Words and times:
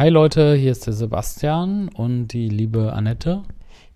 Hi 0.00 0.08
Leute, 0.08 0.54
hier 0.54 0.72
ist 0.72 0.86
der 0.86 0.94
Sebastian 0.94 1.90
und 1.90 2.28
die 2.28 2.48
liebe 2.48 2.94
Annette. 2.94 3.42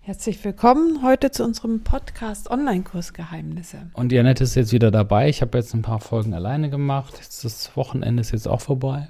Herzlich 0.01 0.45
willkommen 0.45 1.01
heute 1.01 1.31
zu 1.31 1.43
unserem 1.43 1.83
Podcast 1.83 2.51
Online-Kurs 2.51 3.13
Geheimnisse. 3.13 3.89
Und 3.93 4.11
die 4.11 4.19
Annette 4.19 4.43
ist 4.43 4.53
jetzt 4.53 4.71
wieder 4.71 4.91
dabei. 4.91 5.29
Ich 5.29 5.41
habe 5.41 5.57
jetzt 5.57 5.73
ein 5.73 5.81
paar 5.81 5.99
Folgen 5.99 6.35
alleine 6.35 6.69
gemacht. 6.69 7.15
Jetzt 7.15 7.43
das 7.43 7.75
Wochenende 7.75 8.21
ist 8.21 8.29
jetzt 8.33 8.47
auch 8.47 8.61
vorbei. 8.61 9.07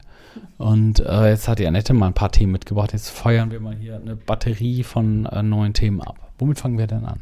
Und 0.58 1.02
äh, 1.02 1.31
jetzt 1.31 1.50
hat 1.50 1.60
die 1.60 1.68
Annette 1.68 1.94
mal 1.94 2.08
ein 2.08 2.13
paar 2.13 2.31
Themen 2.31 2.54
mitgebracht. 2.54 2.94
Jetzt 2.94 3.10
feuern 3.10 3.52
wir 3.52 3.60
mal 3.60 3.76
hier 3.76 3.98
eine 3.98 4.16
Batterie 4.16 4.84
von 4.84 5.26
äh, 5.26 5.44
neuen 5.44 5.74
Themen 5.74 6.00
ab. 6.00 6.32
Womit 6.40 6.60
fangen 6.60 6.78
wir 6.78 6.88
denn 6.88 7.04
an? 7.04 7.20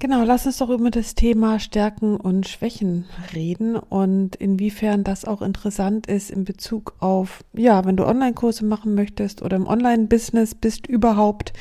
Genau, 0.00 0.22
lass 0.22 0.46
uns 0.46 0.58
doch 0.58 0.70
über 0.70 0.92
das 0.92 1.16
Thema 1.16 1.58
Stärken 1.58 2.18
und 2.18 2.46
Schwächen 2.46 3.06
reden 3.34 3.74
und 3.74 4.36
inwiefern 4.36 5.02
das 5.02 5.24
auch 5.24 5.42
interessant 5.42 6.06
ist 6.06 6.30
in 6.30 6.44
Bezug 6.44 6.94
auf, 7.00 7.42
ja, 7.52 7.84
wenn 7.84 7.96
du 7.96 8.06
Online-Kurse 8.06 8.64
machen 8.64 8.94
möchtest 8.94 9.42
oder 9.42 9.56
im 9.56 9.66
Online-Business 9.66 10.54
bist 10.54 10.86
überhaupt, 10.86 11.52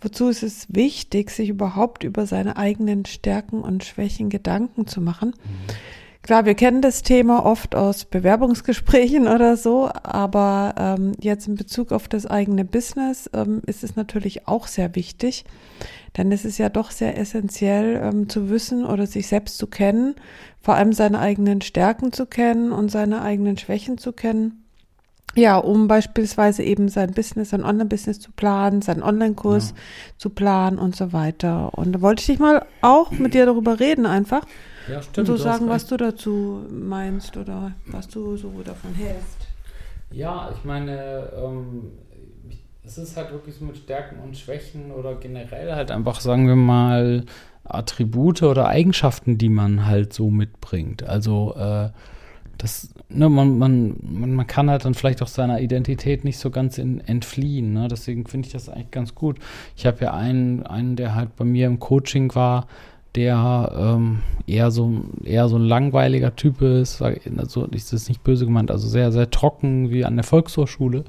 wozu 0.00 0.28
ist 0.28 0.42
es 0.42 0.68
wichtig, 0.70 1.30
sich 1.30 1.50
überhaupt 1.50 2.02
über 2.02 2.24
seine 2.24 2.56
eigenen 2.56 3.04
Stärken 3.04 3.60
und 3.60 3.84
Schwächen 3.84 4.30
Gedanken 4.30 4.86
zu 4.86 5.02
machen. 5.02 5.34
Mhm. 5.44 5.74
Klar, 6.22 6.46
wir 6.46 6.54
kennen 6.54 6.82
das 6.82 7.02
Thema 7.02 7.44
oft 7.44 7.74
aus 7.74 8.04
Bewerbungsgesprächen 8.04 9.26
oder 9.26 9.56
so, 9.56 9.90
aber 10.04 10.74
ähm, 10.78 11.12
jetzt 11.20 11.48
in 11.48 11.56
Bezug 11.56 11.90
auf 11.90 12.06
das 12.06 12.26
eigene 12.26 12.64
Business 12.64 13.28
ähm, 13.34 13.60
ist 13.66 13.82
es 13.82 13.96
natürlich 13.96 14.46
auch 14.46 14.68
sehr 14.68 14.94
wichtig, 14.94 15.44
denn 16.16 16.30
es 16.32 16.44
ist 16.44 16.58
ja 16.58 16.68
doch 16.68 16.90
sehr 16.90 17.18
essentiell 17.18 18.00
ähm, 18.02 18.28
zu 18.28 18.50
wissen 18.50 18.84
oder 18.84 19.06
sich 19.06 19.28
selbst 19.28 19.58
zu 19.58 19.66
kennen, 19.66 20.14
vor 20.60 20.74
allem 20.74 20.92
seine 20.92 21.18
eigenen 21.18 21.60
Stärken 21.60 22.12
zu 22.12 22.26
kennen 22.26 22.72
und 22.72 22.90
seine 22.90 23.22
eigenen 23.22 23.56
Schwächen 23.56 23.98
zu 23.98 24.12
kennen. 24.12 24.62
Ja, 25.34 25.56
um 25.56 25.88
beispielsweise 25.88 26.62
eben 26.62 26.88
sein 26.88 27.12
Business, 27.12 27.50
sein 27.50 27.64
Online-Business 27.64 28.20
zu 28.20 28.32
planen, 28.32 28.82
seinen 28.82 29.02
Online-Kurs 29.02 29.70
ja. 29.70 29.76
zu 30.18 30.28
planen 30.28 30.78
und 30.78 30.94
so 30.94 31.14
weiter. 31.14 31.72
Und 31.78 31.92
da 31.92 32.00
wollte 32.02 32.20
ich 32.20 32.26
dich 32.26 32.38
mal 32.38 32.66
auch 32.82 33.10
mit 33.12 33.32
dir 33.32 33.46
darüber 33.46 33.80
reden 33.80 34.04
einfach. 34.04 34.46
Ja, 34.88 35.00
stimmt. 35.00 35.30
Und 35.30 35.36
so 35.36 35.42
sagen, 35.42 35.68
was 35.68 35.86
du 35.86 35.96
dazu 35.96 36.66
meinst 36.70 37.38
oder 37.38 37.72
was 37.86 38.08
du 38.08 38.36
so 38.36 38.50
davon 38.62 38.94
hältst. 38.94 39.48
Ja, 40.10 40.50
ich 40.54 40.64
meine, 40.64 41.30
ähm, 41.34 41.92
es 42.84 42.98
ist 42.98 43.16
halt 43.16 43.30
wirklich 43.32 43.54
so 43.54 43.64
mit 43.64 43.76
Stärken 43.76 44.18
und 44.18 44.36
Schwächen 44.36 44.90
oder 44.90 45.14
generell 45.14 45.72
halt 45.74 45.90
einfach, 45.90 46.20
sagen 46.20 46.48
wir 46.48 46.56
mal, 46.56 47.24
Attribute 47.64 48.42
oder 48.42 48.68
Eigenschaften, 48.68 49.38
die 49.38 49.48
man 49.48 49.86
halt 49.86 50.12
so 50.12 50.30
mitbringt. 50.30 51.04
Also 51.04 51.54
äh, 51.56 51.90
das, 52.58 52.92
ne, 53.08 53.28
man, 53.28 53.58
man, 53.58 53.96
man 54.02 54.46
kann 54.46 54.68
halt 54.68 54.84
dann 54.84 54.94
vielleicht 54.94 55.22
auch 55.22 55.28
seiner 55.28 55.60
Identität 55.60 56.24
nicht 56.24 56.38
so 56.38 56.50
ganz 56.50 56.78
in, 56.78 57.00
entfliehen. 57.00 57.72
Ne? 57.72 57.88
Deswegen 57.88 58.26
finde 58.26 58.46
ich 58.46 58.52
das 58.52 58.68
eigentlich 58.68 58.90
ganz 58.90 59.14
gut. 59.14 59.38
Ich 59.76 59.86
habe 59.86 60.04
ja 60.04 60.14
einen, 60.14 60.64
einen, 60.64 60.96
der 60.96 61.14
halt 61.14 61.36
bei 61.36 61.44
mir 61.44 61.66
im 61.66 61.78
Coaching 61.78 62.34
war, 62.34 62.66
der 63.14 63.72
ähm, 63.76 64.20
eher 64.46 64.70
so 64.70 65.02
eher 65.22 65.48
so 65.48 65.56
ein 65.56 65.64
langweiliger 65.64 66.34
Typ 66.34 66.62
ist, 66.62 67.02
also 67.02 67.66
ist 67.66 67.92
das 67.92 68.08
nicht 68.08 68.24
böse 68.24 68.46
gemeint, 68.46 68.70
also 68.70 68.88
sehr, 68.88 69.12
sehr 69.12 69.30
trocken 69.30 69.90
wie 69.90 70.04
an 70.04 70.16
der 70.16 70.24
Volkshochschule. 70.24 71.04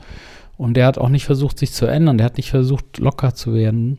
Und 0.64 0.76
der 0.76 0.86
hat 0.86 0.98
auch 0.98 1.10
nicht 1.10 1.26
versucht, 1.26 1.60
sich 1.60 1.74
zu 1.74 1.88
ändern. 1.88 2.18
Der 2.18 2.24
hat 2.24 2.38
nicht 2.38 2.50
versucht, 2.50 2.98
locker 2.98 3.36
zu 3.36 3.54
werden, 3.54 3.98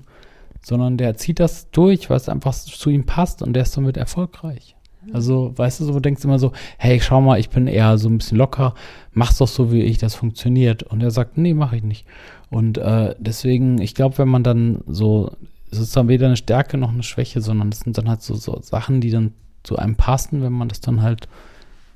sondern 0.63 0.97
der 0.97 1.15
zieht 1.15 1.39
das 1.39 1.71
durch, 1.71 2.09
weil 2.09 2.17
es 2.17 2.31
einfach 2.31 2.55
zu 2.55 2.89
ihm 2.89 3.05
passt 3.05 3.43
und 3.43 3.53
der 3.53 3.65
ist 3.65 3.73
somit 3.75 3.99
erfolgreich. 3.99 4.75
Also, 5.13 5.53
weißt 5.55 5.81
du, 5.81 5.85
so, 5.85 5.93
du 5.93 6.01
denkst 6.01 6.25
immer 6.25 6.39
so, 6.39 6.53
hey, 6.79 6.99
schau 7.03 7.21
mal, 7.21 7.39
ich 7.39 7.51
bin 7.51 7.67
eher 7.67 7.99
so 7.99 8.09
ein 8.09 8.17
bisschen 8.17 8.39
locker, 8.39 8.73
mach's 9.13 9.37
doch 9.37 9.47
so, 9.47 9.73
wie 9.73 9.83
ich, 9.83 9.99
das 9.99 10.15
funktioniert. 10.15 10.83
Und 10.85 11.03
er 11.03 11.11
sagt, 11.11 11.37
nee, 11.37 11.53
mach 11.53 11.75
ich 11.75 11.83
nicht. 11.83 12.07
Und 12.49 12.79
äh, 12.79 13.15
deswegen, 13.19 13.79
ich 13.79 13.95
glaube, 13.95 14.17
wenn 14.17 14.29
man 14.29 14.43
dann 14.43 14.81
so, 14.87 15.33
es 15.71 15.79
ist 15.79 15.95
dann 15.95 16.09
weder 16.09 16.29
eine 16.29 16.39
Stärke 16.39 16.79
noch 16.79 16.95
eine 16.95 17.03
Schwäche, 17.03 17.43
sondern 17.43 17.69
es 17.69 17.81
sind 17.81 17.99
dann 17.99 18.09
halt 18.09 18.23
so, 18.23 18.37
so 18.37 18.59
Sachen, 18.63 19.03
die 19.03 19.11
dann 19.11 19.35
zu 19.65 19.77
einem 19.77 19.97
passen, 19.97 20.43
wenn 20.43 20.55
man 20.55 20.69
das 20.71 20.81
dann 20.81 21.03
halt 21.03 21.29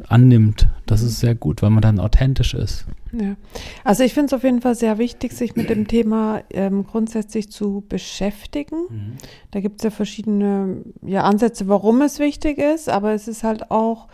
annimmt. 0.07 0.69
Das 0.87 1.03
ist 1.03 1.21
sehr 1.21 1.35
gut, 1.35 1.63
weil 1.63 1.71
man 1.71 1.83
dann 1.83 2.01
authentisch 2.01 2.55
ist. 2.55 2.87
Ja. 3.13 3.37
Also 3.85 4.05
ich 4.05 4.13
finde 4.13 4.27
es 4.27 4.33
auf 4.35 4.45
jeden 4.45 4.61
Fall 4.61 4.75
sehr 4.75 4.99
wichtig, 4.99 5.33
sich 5.33 5.57
mit 5.57 5.71
dem 5.71 5.89
Thema 5.89 6.43
ähm, 6.51 6.87
grundsätzlich 6.87 7.51
zu 7.51 7.83
beschäftigen. 7.89 8.77
Mhm. 8.89 9.13
Da 9.51 9.61
gibt 9.61 9.81
es 9.81 9.85
ja 9.85 9.91
verschiedene 9.91 10.83
ja, 11.03 11.23
Ansätze, 11.23 11.69
warum 11.69 12.03
es 12.03 12.19
wichtig 12.19 12.59
ist, 12.59 12.89
aber 12.89 13.13
es 13.13 13.27
ist 13.27 13.45
halt 13.45 13.71
auch 13.71 14.09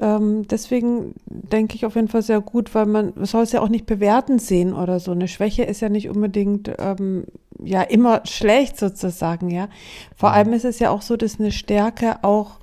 ähm, 0.00 0.46
deswegen 0.46 1.14
denke 1.26 1.74
ich 1.74 1.84
auf 1.84 1.96
jeden 1.96 2.08
Fall 2.08 2.22
sehr 2.22 2.40
gut, 2.40 2.74
weil 2.74 2.86
man 2.86 3.12
soll 3.24 3.42
es 3.42 3.52
ja 3.52 3.60
auch 3.60 3.68
nicht 3.68 3.86
bewerten 3.86 4.38
sehen 4.38 4.72
oder 4.72 5.00
so. 5.00 5.12
Eine 5.12 5.28
Schwäche 5.28 5.64
ist 5.64 5.80
ja 5.80 5.88
nicht 5.88 6.08
unbedingt 6.08 6.70
ähm, 6.78 7.24
ja 7.62 7.82
immer 7.82 8.22
schlecht 8.24 8.78
sozusagen, 8.78 9.50
ja. 9.50 9.68
Vor 10.16 10.30
mhm. 10.30 10.34
allem 10.34 10.52
ist 10.52 10.64
es 10.64 10.78
ja 10.78 10.90
auch 10.90 11.02
so, 11.02 11.16
dass 11.16 11.40
eine 11.40 11.52
Stärke 11.52 12.22
auch 12.22 12.60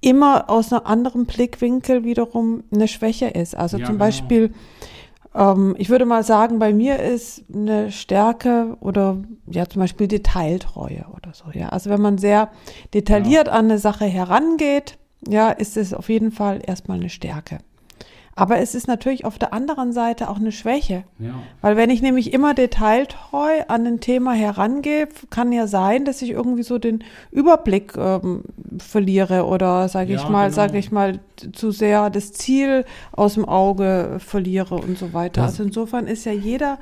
immer 0.00 0.48
aus 0.48 0.72
einem 0.72 0.86
anderen 0.86 1.26
Blickwinkel 1.26 2.04
wiederum 2.04 2.64
eine 2.72 2.88
Schwäche 2.88 3.26
ist. 3.26 3.54
Also 3.56 3.78
ja, 3.78 3.86
zum 3.86 3.94
genau. 3.94 4.06
Beispiel, 4.06 4.54
ähm, 5.34 5.74
ich 5.78 5.90
würde 5.90 6.06
mal 6.06 6.24
sagen, 6.24 6.58
bei 6.58 6.72
mir 6.72 6.98
ist 7.00 7.44
eine 7.52 7.90
Stärke 7.90 8.76
oder 8.80 9.18
ja 9.46 9.66
zum 9.66 9.80
Beispiel 9.80 10.08
Detailtreue 10.08 11.04
oder 11.14 11.32
so. 11.34 11.44
Ja, 11.52 11.68
also 11.68 11.90
wenn 11.90 12.00
man 12.00 12.18
sehr 12.18 12.50
detailliert 12.94 13.48
ja. 13.48 13.52
an 13.52 13.66
eine 13.66 13.78
Sache 13.78 14.06
herangeht, 14.06 14.98
ja, 15.28 15.50
ist 15.50 15.76
es 15.76 15.92
auf 15.92 16.08
jeden 16.08 16.32
Fall 16.32 16.60
erstmal 16.64 16.98
eine 16.98 17.10
Stärke. 17.10 17.58
Aber 18.36 18.58
es 18.58 18.74
ist 18.74 18.86
natürlich 18.86 19.24
auf 19.24 19.38
der 19.38 19.52
anderen 19.52 19.92
Seite 19.92 20.30
auch 20.30 20.38
eine 20.38 20.52
Schwäche. 20.52 21.04
Ja. 21.18 21.34
Weil 21.60 21.76
wenn 21.76 21.90
ich 21.90 22.00
nämlich 22.00 22.32
immer 22.32 22.54
detailtreu 22.54 23.62
an 23.68 23.86
ein 23.86 24.00
Thema 24.00 24.32
herangehe, 24.32 25.08
kann 25.30 25.52
ja 25.52 25.66
sein, 25.66 26.04
dass 26.04 26.22
ich 26.22 26.30
irgendwie 26.30 26.62
so 26.62 26.78
den 26.78 27.04
Überblick 27.32 27.96
ähm, 27.96 28.44
verliere 28.78 29.44
oder 29.46 29.88
sage 29.88 30.12
ja, 30.14 30.20
ich 30.20 30.28
mal, 30.28 30.44
genau. 30.44 30.54
sage 30.54 30.78
ich 30.78 30.90
mal, 30.90 31.18
zu 31.52 31.70
sehr 31.70 32.08
das 32.08 32.32
Ziel 32.32 32.84
aus 33.12 33.34
dem 33.34 33.44
Auge 33.46 34.16
verliere 34.20 34.76
und 34.76 34.96
so 34.96 35.12
weiter. 35.12 35.42
Das 35.42 35.52
also 35.52 35.64
insofern 35.64 36.06
ist 36.06 36.24
ja 36.24 36.32
jeder 36.32 36.78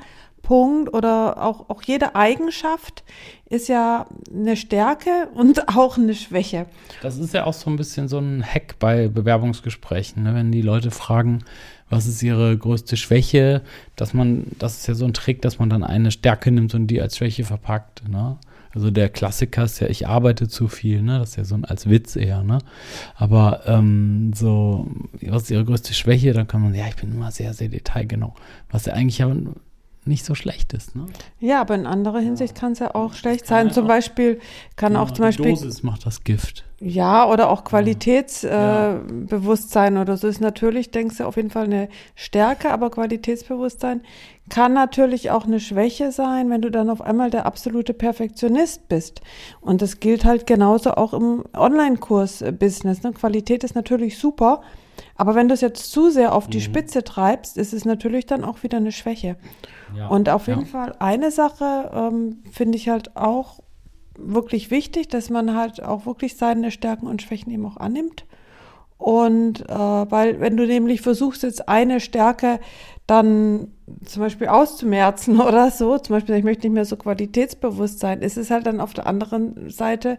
Punkt 0.49 0.91
oder 0.95 1.43
auch, 1.43 1.69
auch 1.69 1.83
jede 1.83 2.15
Eigenschaft 2.15 3.03
ist 3.51 3.69
ja 3.69 4.07
eine 4.33 4.57
Stärke 4.57 5.29
und 5.35 5.69
auch 5.77 5.99
eine 5.99 6.15
Schwäche. 6.15 6.65
Das 7.03 7.19
ist 7.19 7.35
ja 7.35 7.43
auch 7.43 7.53
so 7.53 7.69
ein 7.69 7.75
bisschen 7.75 8.07
so 8.07 8.17
ein 8.17 8.43
Hack 8.43 8.79
bei 8.79 9.09
Bewerbungsgesprächen, 9.09 10.23
ne? 10.23 10.33
wenn 10.33 10.51
die 10.51 10.63
Leute 10.63 10.89
fragen, 10.89 11.43
was 11.91 12.07
ist 12.07 12.23
ihre 12.23 12.57
größte 12.57 12.97
Schwäche, 12.97 13.61
dass 13.95 14.15
man, 14.15 14.47
das 14.57 14.77
ist 14.77 14.87
ja 14.87 14.95
so 14.95 15.05
ein 15.05 15.13
Trick, 15.13 15.43
dass 15.43 15.59
man 15.59 15.69
dann 15.69 15.83
eine 15.83 16.09
Stärke 16.09 16.49
nimmt 16.49 16.73
und 16.73 16.87
die 16.87 16.99
als 16.99 17.17
Schwäche 17.17 17.43
verpackt. 17.43 18.09
Ne? 18.09 18.37
Also 18.73 18.89
der 18.89 19.09
Klassiker 19.09 19.65
ist 19.65 19.79
ja, 19.81 19.87
ich 19.87 20.07
arbeite 20.07 20.47
zu 20.47 20.67
viel, 20.67 21.03
ne? 21.03 21.19
Das 21.19 21.29
ist 21.31 21.35
ja 21.35 21.43
so 21.43 21.55
ein 21.55 21.65
als 21.65 21.89
Witz 21.89 22.15
eher, 22.15 22.43
ne? 22.43 22.59
Aber 23.15 23.61
ähm, 23.65 24.31
so, 24.35 24.87
was 25.21 25.43
ist 25.43 25.51
ihre 25.51 25.65
größte 25.65 25.95
Schwäche? 25.95 26.33
Dann 26.33 26.47
kann 26.47 26.61
man, 26.61 26.75
ja, 26.75 26.87
ich 26.87 26.95
bin 26.95 27.11
immer 27.11 27.31
sehr, 27.31 27.55
sehr 27.55 27.69
detailgenau. 27.69 28.35
Was 28.69 28.85
ja 28.85 28.93
eigentlich 28.93 29.17
ja 29.17 29.27
nicht 30.09 30.25
so 30.25 30.35
schlecht 30.35 30.73
ist. 30.73 30.93
Ne? 30.95 31.05
Ja, 31.39 31.61
aber 31.61 31.75
in 31.75 31.85
anderer 31.85 32.19
Hinsicht 32.19 32.55
kann 32.55 32.73
es 32.73 32.79
ja 32.79 32.93
auch 32.95 33.13
schlecht 33.13 33.47
sein. 33.47 33.67
Ja 33.67 33.73
zum 33.73 33.87
Beispiel 33.87 34.41
kann 34.75 34.91
genau, 34.93 35.03
auch 35.03 35.11
zum 35.11 35.23
Beispiel. 35.23 35.51
Dosis 35.51 35.83
macht 35.83 36.05
das 36.05 36.25
Gift. 36.25 36.65
Ja, 36.81 37.29
oder 37.29 37.49
auch 37.49 37.63
Qualitätsbewusstsein 37.63 39.95
ja. 39.95 39.99
äh, 39.99 40.01
oder 40.01 40.17
so 40.17 40.27
ist 40.27 40.41
natürlich, 40.41 40.91
denkst 40.91 41.15
du, 41.17 41.23
auf 41.25 41.37
jeden 41.37 41.49
Fall 41.49 41.63
eine 41.65 41.89
Stärke, 42.15 42.71
aber 42.71 42.89
Qualitätsbewusstsein 42.89 44.01
kann 44.49 44.73
natürlich 44.73 45.31
auch 45.31 45.45
eine 45.45 45.59
Schwäche 45.59 46.11
sein, 46.11 46.49
wenn 46.49 46.61
du 46.61 46.71
dann 46.71 46.89
auf 46.89 47.01
einmal 47.01 47.29
der 47.29 47.45
absolute 47.45 47.93
Perfektionist 47.93 48.87
bist. 48.89 49.21
Und 49.61 49.81
das 49.81 49.99
gilt 49.99 50.25
halt 50.25 50.47
genauso 50.47 50.95
auch 50.95 51.13
im 51.13 51.43
Online-Kurs-Business. 51.53 53.03
Ne? 53.03 53.13
Qualität 53.13 53.63
ist 53.63 53.75
natürlich 53.75 54.17
super, 54.17 54.61
aber 55.15 55.35
wenn 55.35 55.47
du 55.47 55.53
es 55.53 55.61
jetzt 55.61 55.91
zu 55.91 56.09
sehr 56.09 56.33
auf 56.33 56.47
die 56.47 56.57
mhm. 56.57 56.63
Spitze 56.63 57.03
treibst, 57.03 57.57
ist 57.57 57.73
es 57.73 57.85
natürlich 57.85 58.25
dann 58.25 58.43
auch 58.43 58.63
wieder 58.63 58.77
eine 58.77 58.91
Schwäche. 58.91 59.37
Ja, 59.95 60.07
und 60.07 60.29
auf 60.29 60.47
jeden 60.47 60.61
ja. 60.61 60.67
Fall 60.67 60.95
eine 60.99 61.31
Sache 61.31 61.91
ähm, 61.93 62.43
finde 62.51 62.77
ich 62.77 62.89
halt 62.89 63.15
auch 63.15 63.59
wirklich 64.17 64.71
wichtig, 64.71 65.07
dass 65.07 65.29
man 65.29 65.55
halt 65.55 65.81
auch 65.81 66.05
wirklich 66.05 66.37
seine 66.37 66.71
Stärken 66.71 67.07
und 67.07 67.21
Schwächen 67.21 67.51
eben 67.51 67.65
auch 67.65 67.77
annimmt. 67.77 68.25
Und 68.99 69.61
äh, 69.61 69.73
weil 69.73 70.41
wenn 70.41 70.57
du 70.57 70.67
nämlich 70.67 70.99
versuchst, 71.01 71.43
jetzt 71.43 71.69
eine 71.69 72.01
Stärke 72.01 72.59
dann 73.07 73.69
zum 74.05 74.21
Beispiel 74.21 74.47
auszumerzen 74.47 75.39
oder 75.41 75.71
so, 75.71 75.97
zum 75.97 76.17
Beispiel, 76.17 76.35
ich 76.35 76.43
möchte 76.43 76.67
nicht 76.67 76.73
mehr 76.73 76.83
so 76.83 76.97
qualitätsbewusst 76.97 77.99
sein, 77.99 78.21
ist 78.21 78.37
es 78.37 78.51
halt 78.51 78.67
dann 78.67 78.81
auf 78.81 78.93
der 78.93 79.07
anderen 79.07 79.69
Seite 79.69 80.17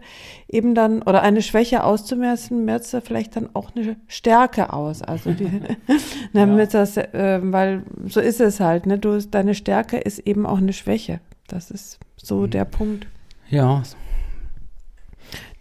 eben 0.49 0.73
dann, 0.73 1.03
oder 1.03 1.21
eine 1.21 1.43
Schwäche 1.43 1.83
auszumerzen, 1.83 2.65
merzt 2.65 2.91
du 2.91 3.01
vielleicht 3.01 3.35
dann 3.35 3.51
auch 3.53 3.69
eine 3.75 3.97
Stärke 4.07 4.73
aus. 4.73 5.03
Also 5.03 5.31
die, 5.31 5.45
ja. 6.33 6.65
das, 6.65 6.97
äh, 6.97 7.39
weil 7.43 7.83
so 8.07 8.19
ist 8.19 8.41
es 8.41 8.59
halt, 8.59 8.87
ne? 8.87 8.97
Du, 8.97 9.21
deine 9.21 9.53
Stärke 9.53 9.97
ist 9.99 10.17
eben 10.17 10.47
auch 10.47 10.57
eine 10.57 10.73
Schwäche. 10.73 11.19
Das 11.47 11.69
ist 11.69 11.99
so 12.17 12.41
mhm. 12.41 12.49
der 12.49 12.65
Punkt. 12.65 13.05
Ja. 13.47 13.83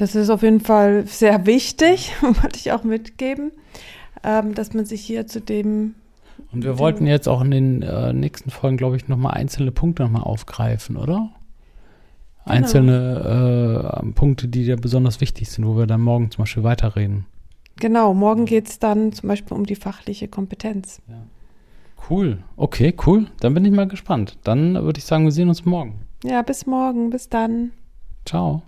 Das 0.01 0.15
ist 0.15 0.31
auf 0.31 0.41
jeden 0.43 0.61
Fall 0.61 1.07
sehr 1.07 1.45
wichtig, 1.45 2.15
wollte 2.23 2.57
ich 2.57 2.73
auch 2.73 2.85
mitgeben, 2.85 3.53
ähm, 4.25 4.55
dass 4.55 4.73
man 4.73 4.87
sich 4.87 5.03
hier 5.03 5.27
zu 5.27 5.43
dem 5.43 5.95
Und 6.53 6.65
wir 6.65 6.79
wollten 6.79 7.07
jetzt 7.07 7.29
auch 7.29 7.43
in 7.43 7.51
den 7.51 7.83
äh, 7.83 8.15
nächsten 8.15 8.49
Folgen, 8.49 8.79
glaube 8.79 8.97
ich, 8.97 9.09
nochmal 9.09 9.35
einzelne 9.35 9.73
Punkte 9.73 10.05
nochmal 10.05 10.23
aufgreifen, 10.23 10.97
oder? 10.97 11.17
Genau. 11.17 11.31
Einzelne 12.47 14.01
äh, 14.03 14.13
Punkte, 14.13 14.49
die 14.49 14.65
dir 14.65 14.77
besonders 14.77 15.21
wichtig 15.21 15.51
sind, 15.51 15.67
wo 15.67 15.77
wir 15.77 15.87
dann 15.87 16.01
morgen 16.01 16.31
zum 16.31 16.45
Beispiel 16.45 16.63
weiterreden. 16.63 17.27
Genau, 17.77 18.15
morgen 18.15 18.47
geht 18.47 18.69
es 18.69 18.79
dann 18.79 19.13
zum 19.13 19.29
Beispiel 19.29 19.55
um 19.55 19.67
die 19.67 19.77
fachliche 19.77 20.29
Kompetenz. 20.29 21.03
Ja. 21.09 21.17
Cool, 22.09 22.39
okay, 22.57 22.95
cool. 23.07 23.27
Dann 23.41 23.53
bin 23.53 23.67
ich 23.67 23.73
mal 23.73 23.87
gespannt. 23.87 24.39
Dann 24.45 24.83
würde 24.83 24.97
ich 24.97 25.05
sagen, 25.05 25.25
wir 25.25 25.33
sehen 25.33 25.51
uns 25.51 25.67
morgen. 25.67 26.07
Ja, 26.25 26.41
bis 26.41 26.65
morgen, 26.65 27.11
bis 27.11 27.29
dann. 27.29 27.73
Ciao. 28.25 28.63